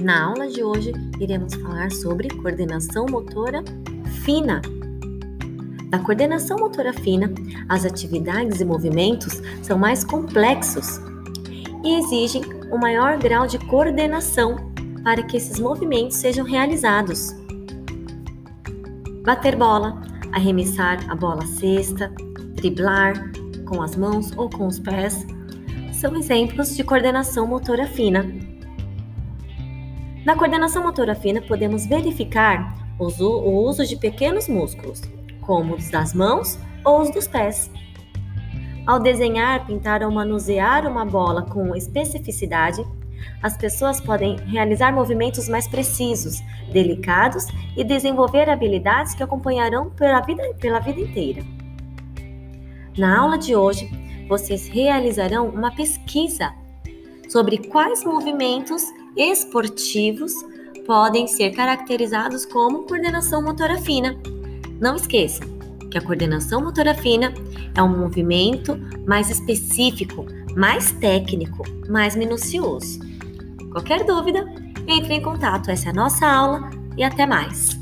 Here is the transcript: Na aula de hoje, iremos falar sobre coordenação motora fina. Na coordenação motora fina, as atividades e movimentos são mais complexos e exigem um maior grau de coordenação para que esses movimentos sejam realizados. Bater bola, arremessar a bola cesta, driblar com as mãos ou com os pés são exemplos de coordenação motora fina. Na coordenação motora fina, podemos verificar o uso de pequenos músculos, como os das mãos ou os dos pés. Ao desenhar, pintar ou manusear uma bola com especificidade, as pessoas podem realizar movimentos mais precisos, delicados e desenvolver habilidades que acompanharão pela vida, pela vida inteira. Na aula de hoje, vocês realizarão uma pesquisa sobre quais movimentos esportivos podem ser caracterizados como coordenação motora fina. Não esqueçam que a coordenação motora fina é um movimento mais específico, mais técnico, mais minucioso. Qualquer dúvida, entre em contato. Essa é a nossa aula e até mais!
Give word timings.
Na 0.00 0.24
aula 0.24 0.48
de 0.48 0.64
hoje, 0.64 0.90
iremos 1.20 1.52
falar 1.54 1.92
sobre 1.92 2.28
coordenação 2.28 3.04
motora 3.10 3.62
fina. 4.24 4.62
Na 5.90 5.98
coordenação 5.98 6.56
motora 6.58 6.94
fina, 6.94 7.30
as 7.68 7.84
atividades 7.84 8.62
e 8.62 8.64
movimentos 8.64 9.42
são 9.62 9.78
mais 9.78 10.02
complexos 10.02 10.98
e 11.84 11.94
exigem 11.96 12.42
um 12.72 12.78
maior 12.78 13.18
grau 13.18 13.46
de 13.46 13.58
coordenação 13.66 14.56
para 15.04 15.22
que 15.22 15.36
esses 15.36 15.58
movimentos 15.58 16.16
sejam 16.16 16.46
realizados. 16.46 17.34
Bater 19.22 19.56
bola, 19.56 20.00
arremessar 20.32 20.98
a 21.10 21.14
bola 21.14 21.44
cesta, 21.44 22.10
driblar 22.54 23.30
com 23.66 23.82
as 23.82 23.94
mãos 23.94 24.32
ou 24.38 24.48
com 24.48 24.66
os 24.66 24.78
pés 24.78 25.26
são 25.92 26.16
exemplos 26.16 26.74
de 26.74 26.82
coordenação 26.82 27.46
motora 27.46 27.86
fina. 27.86 28.51
Na 30.24 30.36
coordenação 30.36 30.84
motora 30.84 31.16
fina, 31.16 31.42
podemos 31.42 31.84
verificar 31.84 32.76
o 32.96 33.06
uso 33.66 33.84
de 33.84 33.96
pequenos 33.96 34.46
músculos, 34.46 35.02
como 35.40 35.74
os 35.74 35.90
das 35.90 36.14
mãos 36.14 36.56
ou 36.84 37.02
os 37.02 37.10
dos 37.10 37.26
pés. 37.26 37.68
Ao 38.86 39.00
desenhar, 39.00 39.66
pintar 39.66 40.02
ou 40.04 40.12
manusear 40.12 40.86
uma 40.86 41.04
bola 41.04 41.42
com 41.42 41.74
especificidade, 41.74 42.84
as 43.42 43.56
pessoas 43.56 44.00
podem 44.00 44.36
realizar 44.46 44.92
movimentos 44.92 45.48
mais 45.48 45.66
precisos, 45.66 46.40
delicados 46.72 47.46
e 47.76 47.82
desenvolver 47.82 48.48
habilidades 48.48 49.14
que 49.14 49.22
acompanharão 49.24 49.90
pela 49.90 50.20
vida, 50.20 50.54
pela 50.60 50.78
vida 50.78 51.00
inteira. 51.00 51.42
Na 52.96 53.18
aula 53.18 53.38
de 53.38 53.56
hoje, 53.56 53.90
vocês 54.28 54.68
realizarão 54.68 55.48
uma 55.48 55.74
pesquisa 55.74 56.52
sobre 57.32 57.56
quais 57.56 58.04
movimentos 58.04 58.82
esportivos 59.16 60.34
podem 60.86 61.26
ser 61.26 61.52
caracterizados 61.52 62.44
como 62.44 62.82
coordenação 62.82 63.42
motora 63.42 63.78
fina. 63.78 64.14
Não 64.78 64.96
esqueçam 64.96 65.48
que 65.90 65.96
a 65.96 66.02
coordenação 66.02 66.62
motora 66.62 66.94
fina 66.94 67.32
é 67.74 67.82
um 67.82 67.98
movimento 68.00 68.78
mais 69.06 69.30
específico, 69.30 70.26
mais 70.54 70.92
técnico, 70.92 71.62
mais 71.88 72.14
minucioso. 72.14 72.98
Qualquer 73.70 74.04
dúvida, 74.04 74.46
entre 74.86 75.14
em 75.14 75.22
contato. 75.22 75.70
Essa 75.70 75.88
é 75.88 75.90
a 75.90 75.94
nossa 75.94 76.26
aula 76.26 76.68
e 76.98 77.02
até 77.02 77.24
mais! 77.24 77.81